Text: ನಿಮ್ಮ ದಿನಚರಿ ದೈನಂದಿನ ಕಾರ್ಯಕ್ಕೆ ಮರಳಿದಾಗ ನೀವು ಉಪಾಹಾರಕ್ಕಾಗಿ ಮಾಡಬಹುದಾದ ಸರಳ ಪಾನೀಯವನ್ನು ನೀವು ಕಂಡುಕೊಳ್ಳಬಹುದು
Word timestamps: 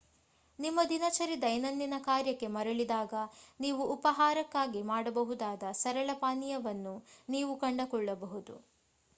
ನಿಮ್ಮ 0.59 0.79
ದಿನಚರಿ 0.89 1.35
ದೈನಂದಿನ 1.41 1.95
ಕಾರ್ಯಕ್ಕೆ 2.05 2.47
ಮರಳಿದಾಗ 2.55 3.13
ನೀವು 3.59 3.83
ಉಪಾಹಾರಕ್ಕಾಗಿ 3.93 4.81
ಮಾಡಬಹುದಾದ 4.89 5.71
ಸರಳ 5.81 6.09
ಪಾನೀಯವನ್ನು 6.23 6.95
ನೀವು 7.29 7.55
ಕಂಡುಕೊಳ್ಳಬಹುದು 7.63 8.55